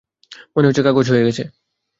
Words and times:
মনে 0.55 0.67
হচ্ছে 0.67 0.83
কাজ 0.87 1.05
হয়ে 1.11 1.25
গেছে। 1.27 1.43